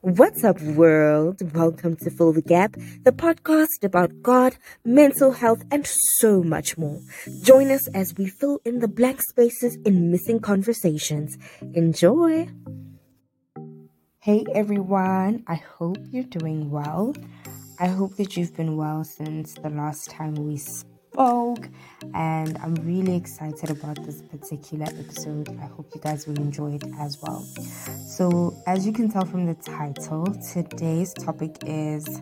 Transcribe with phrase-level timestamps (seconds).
[0.00, 1.42] What's up, world?
[1.56, 7.00] Welcome to Fill the Gap, the podcast about God, mental health, and so much more.
[7.42, 11.36] Join us as we fill in the blank spaces in missing conversations.
[11.74, 12.48] Enjoy!
[14.20, 15.42] Hey, everyone.
[15.48, 17.16] I hope you're doing well.
[17.80, 21.66] I hope that you've been well since the last time we spoke Vogue,
[22.14, 25.48] and I'm really excited about this particular episode.
[25.60, 27.40] I hope you guys will enjoy it as well.
[28.06, 32.20] So, as you can tell from the title, today's topic is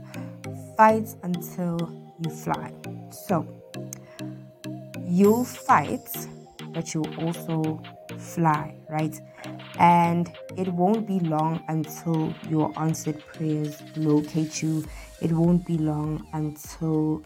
[0.77, 1.79] Fight Until
[2.21, 2.73] You Fly.
[3.11, 3.47] So,
[5.05, 6.09] you'll fight,
[6.71, 7.83] but you'll also
[8.19, 9.21] fly, right?
[9.79, 14.85] And it won't be long until your answered prayers locate you.
[15.21, 17.23] It won't be long until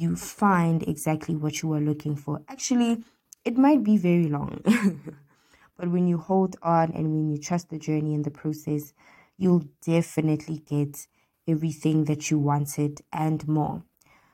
[0.00, 2.40] you find exactly what you are looking for.
[2.48, 3.04] Actually,
[3.44, 4.60] it might be very long,
[5.76, 8.94] but when you hold on and when you trust the journey and the process,
[9.36, 11.06] you'll definitely get
[11.46, 13.82] everything that you wanted and more.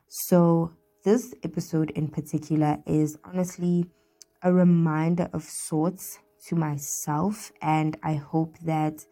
[0.08, 0.72] So,
[1.04, 3.86] this episode in particular is honestly
[4.42, 9.04] a reminder of sorts to myself, and I hope that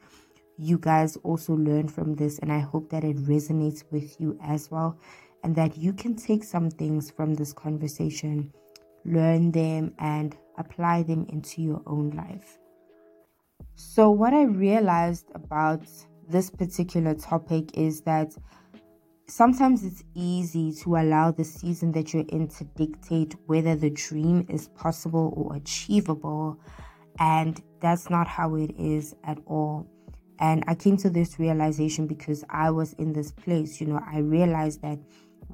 [0.57, 4.71] you guys also learn from this, and I hope that it resonates with you as
[4.71, 4.97] well
[5.45, 8.51] and that you can take some things from this conversation,
[9.05, 12.59] learn them, and apply them into your own life.
[13.77, 15.87] So, what I realized about
[16.29, 18.35] this particular topic is that
[19.29, 24.47] sometimes it's easy to allow the season that you're in to dictate whether the dream
[24.49, 26.59] is possible or achievable.
[27.19, 29.87] And that's not how it is at all.
[30.41, 33.81] And I came to this realization because I was in this place.
[33.81, 34.99] You know, I realized that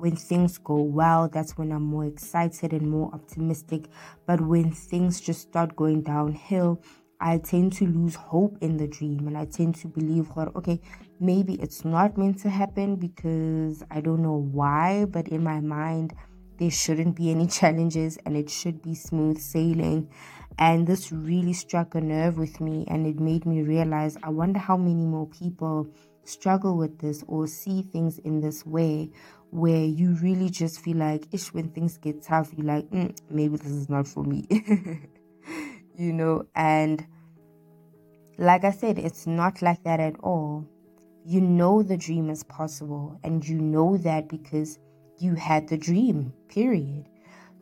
[0.01, 3.89] when things go well, that's when I'm more excited and more optimistic.
[4.27, 6.83] But when things just start going downhill,
[7.21, 10.81] I tend to lose hope in the dream and I tend to believe, okay,
[11.21, 16.15] maybe it's not meant to happen because I don't know why, but in my mind,
[16.59, 20.09] there shouldn't be any challenges and it should be smooth sailing.
[20.59, 24.59] And this really struck a nerve with me and it made me realize I wonder
[24.59, 25.89] how many more people
[26.25, 29.11] struggle with this or see things in this way
[29.51, 33.57] where you really just feel like ish when things get tough you're like mm, maybe
[33.57, 34.47] this is not for me.
[35.97, 37.07] You know and
[38.39, 40.67] like i said it's not like that at all.
[41.27, 44.79] You know the dream is possible and you know that because
[45.19, 47.07] you had the dream period.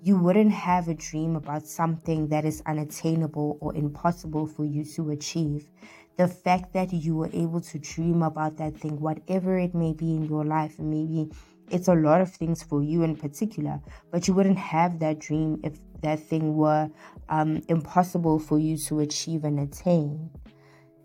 [0.00, 5.10] You wouldn't have a dream about something that is unattainable or impossible for you to
[5.10, 5.69] achieve.
[6.16, 10.15] The fact that you were able to dream about that thing, whatever it may be
[10.15, 11.28] in your life, maybe
[11.70, 13.80] it's a lot of things for you in particular,
[14.10, 16.88] but you wouldn't have that dream if that thing were
[17.28, 20.30] um, impossible for you to achieve and attain.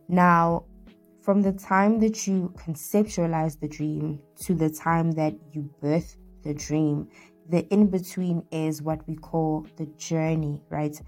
[0.07, 0.65] Now,
[1.21, 6.53] from the time that you conceptualize the dream to the time that you birth the
[6.53, 7.07] dream,
[7.49, 10.99] the in between is what we call the journey, right?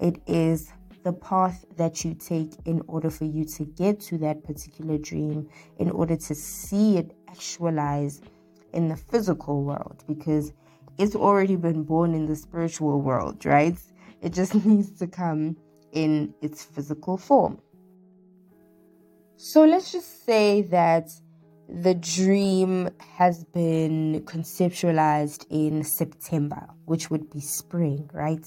[0.00, 0.72] It is
[1.04, 5.48] the path that you take in order for you to get to that particular dream,
[5.78, 8.20] in order to see it actualize
[8.72, 10.52] in the physical world, because
[10.98, 13.76] it's already been born in the spiritual world, right?
[14.20, 15.56] It just needs to come
[15.92, 17.60] in its physical form.
[19.36, 21.10] So let's just say that
[21.68, 28.46] the dream has been conceptualized in September, which would be spring, right?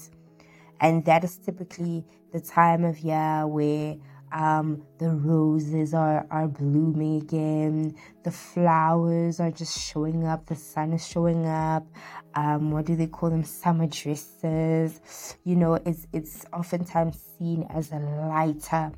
[0.80, 3.96] And that is typically the time of year where
[4.32, 10.92] um, the roses are, are blooming again, the flowers are just showing up, the sun
[10.92, 11.86] is showing up.
[12.34, 13.42] Um, what do they call them?
[13.42, 15.36] Summer dresses.
[15.44, 18.92] You know, it's it's oftentimes seen as a lighter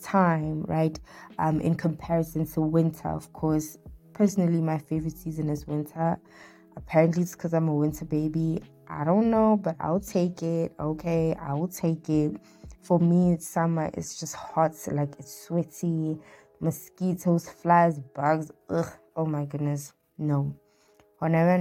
[0.00, 0.98] time, right?
[1.38, 3.78] Um, in comparison to winter, of course.
[4.12, 6.16] Personally, my favorite season is winter.
[6.76, 8.62] Apparently, it's because I'm a winter baby.
[8.88, 10.72] I don't know, but I'll take it.
[10.78, 12.36] Okay, I will take it.
[12.86, 13.90] For me, it's summer.
[13.94, 16.18] It's just hot, like it's sweaty,
[16.60, 18.52] mosquitoes, flies, bugs.
[18.70, 18.86] Ugh.
[19.16, 19.92] Oh my goodness.
[20.18, 20.54] No.
[21.20, 21.58] Honora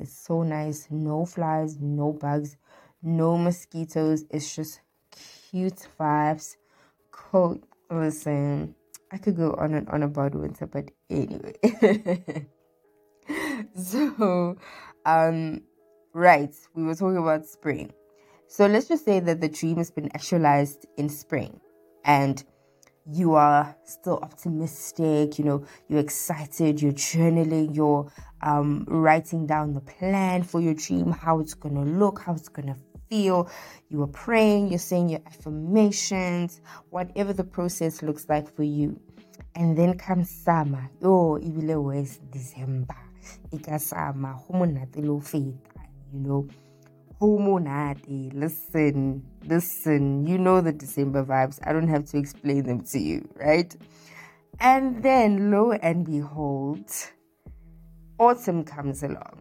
[0.00, 0.88] is so nice.
[0.90, 2.58] No flies, no bugs,
[3.02, 4.26] no mosquitoes.
[4.28, 4.82] It's just
[5.50, 6.56] cute vibes.
[7.10, 7.64] Cold.
[7.90, 8.74] Listen,
[9.10, 11.54] I could go on and on about winter, but anyway.
[13.74, 14.58] so,
[15.06, 15.62] um,
[16.14, 17.90] Right, we were talking about spring.
[18.52, 21.58] So let's just say that the dream has been actualized in spring
[22.04, 22.44] and
[23.10, 28.12] you are still optimistic, you know, you're excited, you're journaling, you're
[28.42, 32.50] um, writing down the plan for your dream, how it's going to look, how it's
[32.50, 32.76] going to
[33.08, 33.50] feel.
[33.88, 36.60] You are praying, you're saying your affirmations,
[36.90, 39.00] whatever the process looks like for you.
[39.54, 42.96] and then comes summer oh ibile was december
[43.52, 45.80] ika summer go monate lo feta
[46.12, 46.48] you know
[47.22, 52.80] go monate listen listen you know the december vibes i don't have to explain them
[52.80, 53.76] to you right
[54.58, 56.84] and then lo and behold
[58.18, 59.38] autumn comes along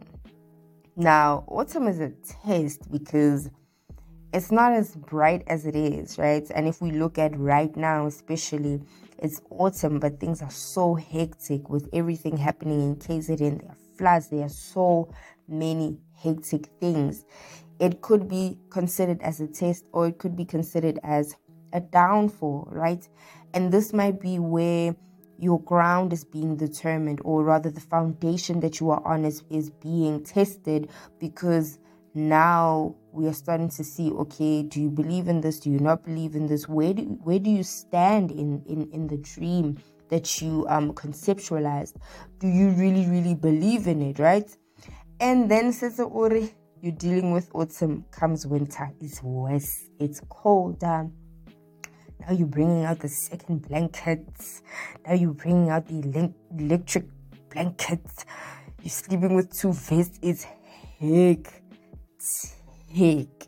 [0.95, 2.11] now autumn is a
[2.45, 3.49] test because
[4.31, 6.49] it's not as bright as it is, right?
[6.55, 8.81] And if we look at right now, especially,
[9.17, 13.59] it's autumn, but things are so hectic with everything happening in KZN.
[13.59, 15.13] There are floods, there are so
[15.49, 17.25] many hectic things.
[17.81, 21.35] It could be considered as a test or it could be considered as
[21.73, 23.07] a downfall, right?
[23.55, 24.95] And this might be where
[25.39, 29.71] your ground is being determined, or rather, the foundation that you are on is, is
[29.71, 30.89] being tested
[31.19, 31.79] because
[32.13, 35.59] now we are starting to see okay do you believe in this?
[35.59, 36.67] Do you not believe in this?
[36.67, 39.77] Where do where do you stand in in in the dream
[40.09, 41.95] that you um conceptualized?
[42.39, 44.55] Do you really really believe in it right?
[45.19, 51.09] And then says ori you're dealing with autumn comes winter it's worse it's colder
[52.19, 54.61] now you're bringing out the second blankets
[55.05, 57.05] now you're bringing out the electric
[57.49, 58.25] blankets
[58.81, 60.45] you're sleeping with two vests it's
[62.93, 63.47] heck.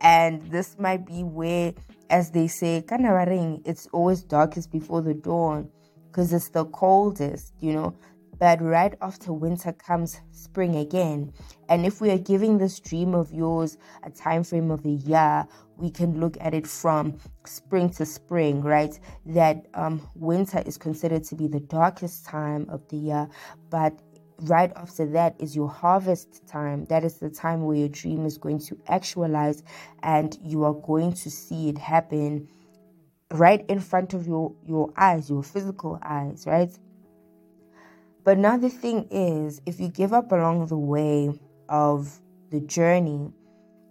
[0.00, 1.74] And this might be where,
[2.08, 5.68] as they say, it's always darkest before the dawn
[6.06, 7.94] because it's the coldest, you know.
[8.40, 11.34] But right after winter comes spring again.
[11.68, 15.46] And if we are giving this dream of yours a time frame of a year,
[15.76, 18.98] we can look at it from spring to spring, right?
[19.26, 23.28] That um, winter is considered to be the darkest time of the year,
[23.68, 24.00] but
[24.44, 26.86] right after that is your harvest time.
[26.86, 29.62] That is the time where your dream is going to actualize
[30.02, 32.48] and you are going to see it happen
[33.32, 36.70] right in front of your, your eyes, your physical eyes, right?
[38.24, 41.38] But now the thing is, if you give up along the way
[41.68, 42.20] of
[42.50, 43.32] the journey,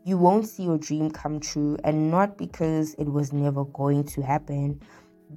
[0.06, 4.22] you won't see your dream come true, and not because it was never going to
[4.22, 4.82] happen,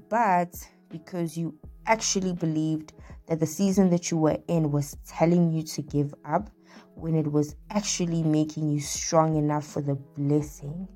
[0.08, 0.54] but
[0.88, 1.54] because you
[1.86, 2.92] actually believed
[3.26, 6.50] that the season that you were in was telling you to give up
[6.94, 10.86] when it was actually making you strong enough for the blessing.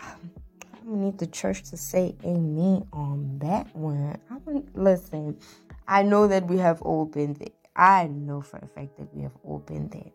[0.00, 0.30] Um,
[0.72, 4.18] I need the church to say amen on that one.
[4.30, 5.38] I mean, listen,
[5.86, 7.48] I know that we have all been there.
[7.76, 10.12] I know for a fact that we have all been there.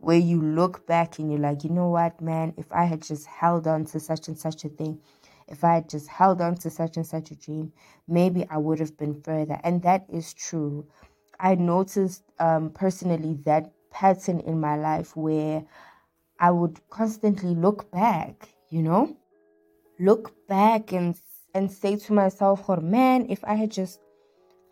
[0.00, 3.26] Where you look back and you're like, you know what, man, if I had just
[3.26, 4.98] held on to such and such a thing,
[5.46, 7.72] if I had just held on to such and such a dream,
[8.08, 9.60] maybe I would have been further.
[9.62, 10.86] And that is true.
[11.38, 15.64] I noticed um, personally that pattern in my life where
[16.40, 19.16] I would constantly look back, you know,
[20.00, 21.14] look back and
[21.54, 24.00] and say to myself, "Oh man, if I had just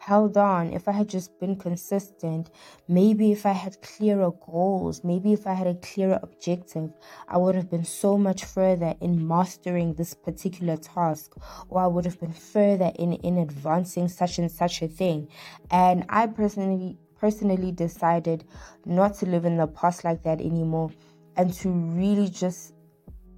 [0.00, 2.50] held on, if I had just been consistent,
[2.88, 6.90] maybe if I had clearer goals, maybe if I had a clearer objective,
[7.28, 11.34] I would have been so much further in mastering this particular task,
[11.68, 15.28] or I would have been further in, in advancing such and such a thing.
[15.70, 18.44] And I personally personally decided
[18.86, 20.90] not to live in the past like that anymore
[21.36, 22.72] and to really just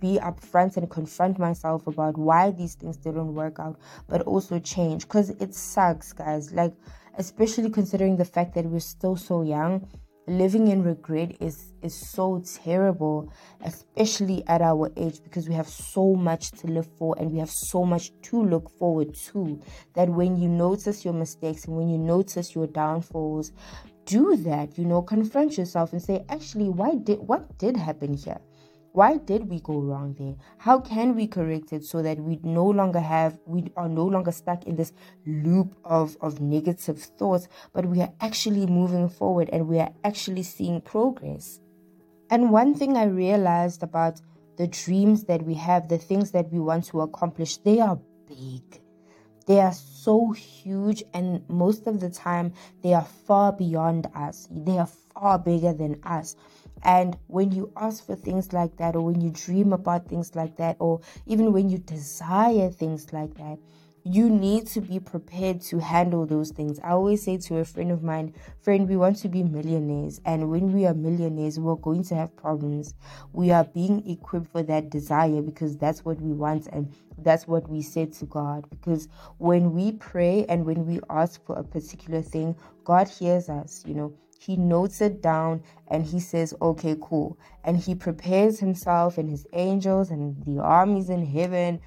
[0.03, 3.79] be upfront and confront myself about why these things didn't work out,
[4.09, 6.53] but also change because it sucks, guys.
[6.53, 6.75] Like,
[7.19, 9.87] especially considering the fact that we're still so young,
[10.27, 16.15] living in regret is is so terrible, especially at our age because we have so
[16.15, 19.61] much to live for and we have so much to look forward to.
[19.95, 23.53] That when you notice your mistakes and when you notice your downfalls,
[24.05, 24.79] do that.
[24.79, 28.41] You know, confront yourself and say, actually, why did what did happen here?
[28.93, 30.35] Why did we go wrong there?
[30.59, 34.33] How can we correct it so that we no longer have we are no longer
[34.33, 34.93] stuck in this
[35.27, 40.43] loop of of negative thoughts but we are actually moving forward and we are actually
[40.43, 41.61] seeing progress?
[42.31, 44.21] And one thing i realized about
[44.57, 48.81] the dreams that we have the things that we want to accomplish they are big.
[49.47, 54.49] They are so huge and most of the time they are far beyond us.
[54.51, 56.37] They are far bigger than us
[56.83, 60.57] and when you ask for things like that, or when you dream about things like
[60.57, 63.59] that, or even when you desire things like that,
[64.05, 66.81] you need to be prepared to handle those things.
[66.83, 70.21] I always say to a friend of mine, friend, we want to be millionaires.
[70.25, 72.95] And when we are millionaires, we're going to have problems.
[73.33, 77.69] We are being equipped for that desire because that's what we want and that's what
[77.69, 78.69] we said to God.
[78.71, 79.07] Because
[79.39, 83.95] when we pray and when we ask for a particular thing, God hears us, you
[83.95, 84.13] know
[84.45, 87.39] he notes it down and he says, okay, cool.
[87.63, 91.81] And he prepares himself and his angels and the armies in heaven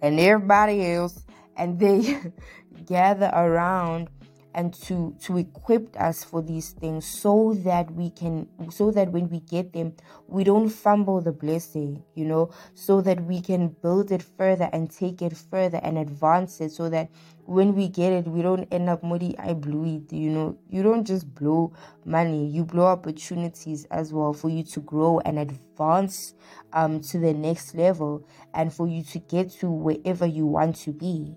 [0.00, 1.24] and everybody else.
[1.56, 2.18] and they
[2.86, 4.08] gather around
[4.54, 9.28] and to to equip us for these things so that we can so that when
[9.28, 9.92] we get them
[10.26, 14.90] we don't fumble the blessing you know so that we can build it further and
[14.90, 17.08] take it further and advance it so that
[17.44, 20.56] when we get it we don't end up muddy i blew it you know.
[20.70, 21.72] You don't just blow
[22.04, 26.34] money you blow opportunities as well for you to grow and advance
[26.72, 30.92] um to the next level and for you to get to wherever you want to
[30.92, 31.36] be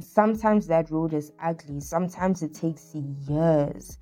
[0.00, 1.80] sometimes that road is ugly.
[1.80, 3.98] Sometimes it takes years.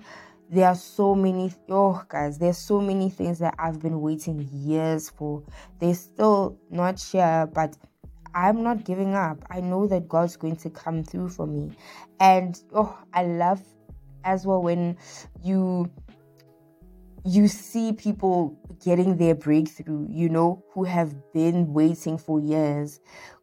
[0.50, 5.08] There are so many oh guys there's so many things that i've been waiting years
[5.08, 5.44] for.
[5.78, 7.76] They're still not here but
[8.34, 9.44] i'm not giving up.
[9.48, 11.70] I know that god's going to come through for me.
[12.18, 13.62] And oh i love
[14.24, 14.96] as well when
[15.42, 15.88] you
[17.24, 23.00] you see people getting their breakthrough you know who have been waiting for years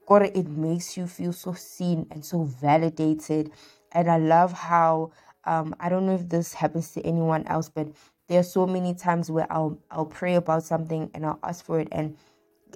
[0.08, 3.52] God, it makes you feel so seen and so validated.
[3.94, 5.14] And I love how
[5.46, 7.90] um, I don't know if this happens to anyone else, but
[8.30, 11.80] there are so many times where I'll I'll pray about something and I'll ask for
[11.82, 12.18] it and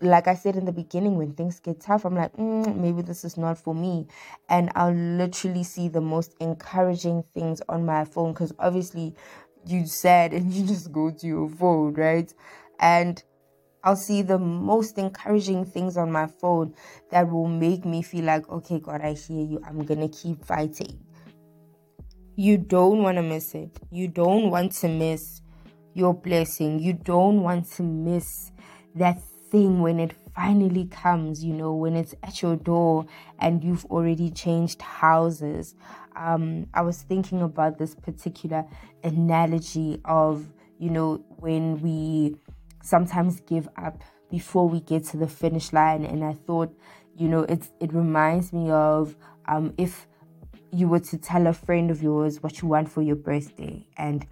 [0.01, 3.25] like I said in the beginning, when things get tough, I'm like, mm, maybe this
[3.25, 4.07] is not for me.
[4.49, 9.15] And I'll literally see the most encouraging things on my phone because obviously
[9.65, 12.33] you said and you just go to your phone, right?
[12.79, 13.23] And
[13.83, 16.75] I'll see the most encouraging things on my phone
[17.09, 19.61] that will make me feel like, okay, God, I hear you.
[19.65, 21.03] I'm going to keep fighting.
[22.35, 23.79] You don't want to miss it.
[23.91, 25.41] You don't want to miss
[25.93, 26.79] your blessing.
[26.79, 28.51] You don't want to miss
[28.95, 29.21] that
[29.51, 33.05] thing when it finally comes, you know, when it's at your door
[33.39, 35.75] and you've already changed houses.
[36.15, 38.65] Um, I was thinking about this particular
[39.03, 40.47] analogy of,
[40.77, 42.35] you know, when we
[42.81, 46.73] sometimes give up before we get to the finish line and i thought
[47.15, 49.15] you know it's it reminds me of
[49.47, 50.07] um if
[50.71, 54.25] you were to tell a friend of yours what you want for your birthday and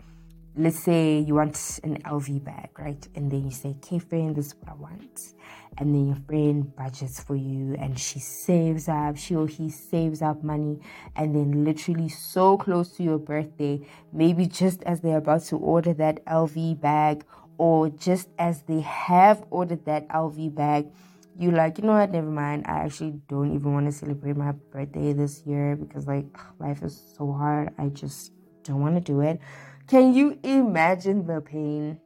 [0.60, 3.08] let's say you want an LV bag, right?
[3.16, 5.34] And then you say, okay, friend, this is what I want.
[5.78, 10.22] And then your friend budgets for you and she saves up, she or he saves
[10.22, 10.82] up money.
[11.16, 15.94] And then, literally, so close to your birthday, maybe just as they're about to order
[15.94, 17.24] that LV bag
[17.60, 20.88] or just as they have ordered that LV bag,
[21.38, 22.66] you like, you know what, never mind.
[22.66, 26.26] I actually don't even want to celebrate my birthday this year because like
[26.58, 27.74] life is so hard.
[27.78, 28.32] I just
[28.64, 29.42] don't want to do it.
[29.88, 32.00] Can you imagine the pain?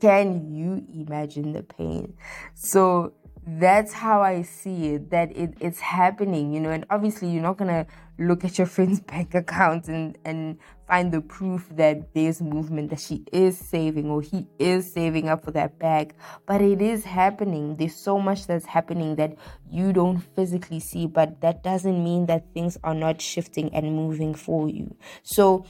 [0.00, 2.14] Can you imagine the pain?
[2.54, 3.14] So
[3.46, 7.56] that's how I see it, that it, it's happening, you know, and obviously you're not
[7.56, 7.86] gonna
[8.20, 13.00] look at your friend's bank account and, and find the proof that there's movement that
[13.00, 16.14] she is saving or he is saving up for that bag.
[16.46, 17.76] But it is happening.
[17.76, 19.36] There's so much that's happening that
[19.68, 24.34] you don't physically see, but that doesn't mean that things are not shifting and moving
[24.34, 24.94] for you.
[25.22, 25.64] So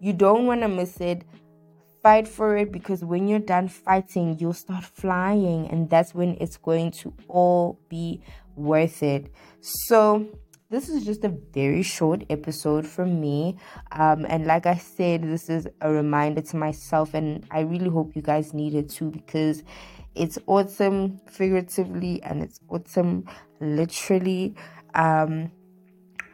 [0.00, 1.24] you don't want to miss it
[2.02, 6.56] fight for it because when you're done fighting, you'll start flying, and that's when it's
[6.56, 8.20] going to all be
[8.56, 9.32] worth it.
[9.60, 10.26] So,
[10.72, 13.58] this is just a very short episode from me.
[13.92, 18.16] Um, and like I said, this is a reminder to myself, and I really hope
[18.16, 19.62] you guys need it too because
[20.14, 23.26] it's autumn figuratively and it's autumn
[23.60, 24.54] literally.
[24.94, 25.52] Um,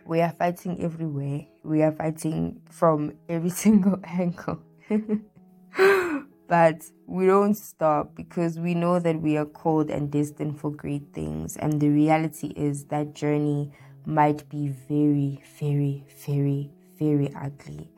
[0.07, 4.63] we are fighting everywhere, we are fighting from every single angle.
[6.47, 11.13] but we don't stop because we know that we are called and destined for great
[11.13, 11.57] things.
[11.57, 13.73] And the reality is that journey
[14.09, 17.91] might be very, very, very, very ugly.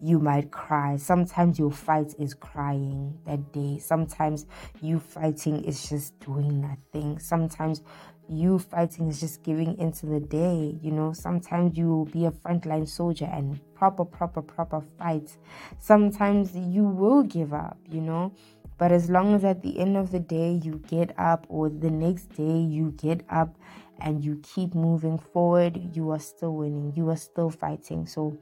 [0.00, 0.96] You might cry.
[0.96, 3.78] Sometimes your fight is crying that day.
[3.78, 4.46] Sometimes
[4.82, 7.20] you fighting is just doing nothing.
[7.20, 7.82] Sometimes
[8.28, 10.76] you fighting is just giving into the day.
[10.82, 15.36] You know, sometimes you will be a frontline soldier and proper, proper, proper fight.
[15.78, 18.32] Sometimes you will give up, you know.
[18.76, 21.90] But as long as at the end of the day you get up, or the
[21.90, 23.56] next day you get up
[24.00, 26.92] and you keep moving forward, you are still winning.
[26.96, 28.06] You are still fighting.
[28.06, 28.38] So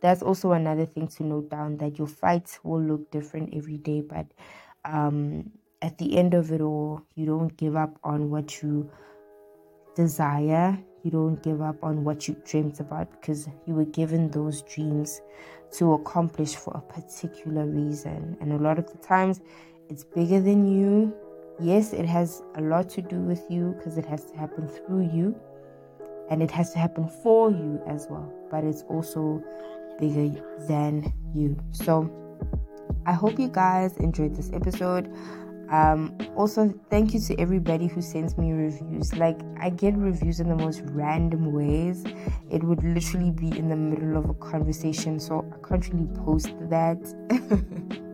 [0.00, 4.00] that's also another thing to note down that your fight will look different every day,
[4.00, 4.26] but
[4.84, 5.50] um,
[5.82, 8.90] at the end of it all, you don't give up on what you
[9.94, 10.78] desire.
[11.02, 15.20] You don't give up on what you dreamt about because you were given those dreams
[15.72, 18.36] to accomplish for a particular reason.
[18.40, 19.40] And a lot of the times,
[19.88, 21.14] it's bigger than you.
[21.60, 25.10] Yes, it has a lot to do with you because it has to happen through
[25.12, 25.34] you
[26.30, 28.32] and it has to happen for you as well.
[28.50, 29.42] But it's also
[29.98, 31.58] bigger than you.
[31.72, 32.10] So,
[33.04, 35.14] I hope you guys enjoyed this episode.
[35.70, 39.14] Um, also, thank you to everybody who sends me reviews.
[39.14, 42.04] Like, I get reviews in the most random ways.
[42.50, 46.52] It would literally be in the middle of a conversation, so I can't really post
[46.70, 46.98] that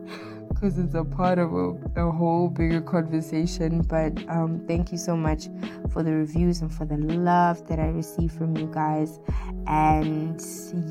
[0.59, 3.81] because it's a part of a, a, whole bigger conversation.
[3.81, 5.49] But um, thank you so much
[5.91, 9.19] for the reviews and for the love that I receive from you guys.
[9.67, 10.41] And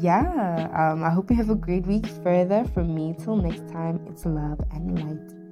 [0.00, 2.64] yeah, um, I hope you have a great week further.
[2.75, 5.46] From me, till next time, it's love and light.